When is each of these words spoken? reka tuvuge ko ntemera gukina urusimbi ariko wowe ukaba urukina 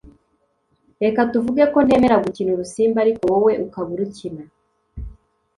reka 1.03 1.19
tuvuge 1.31 1.63
ko 1.73 1.77
ntemera 1.85 2.23
gukina 2.25 2.49
urusimbi 2.51 2.97
ariko 3.03 3.23
wowe 3.33 3.51
ukaba 3.65 3.89
urukina 3.95 4.43